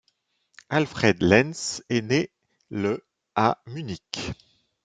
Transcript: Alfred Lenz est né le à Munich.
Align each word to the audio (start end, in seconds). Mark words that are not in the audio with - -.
Alfred 0.69 1.21
Lenz 1.21 1.83
est 1.89 2.01
né 2.01 2.31
le 2.71 3.05
à 3.35 3.61
Munich. 3.67 4.31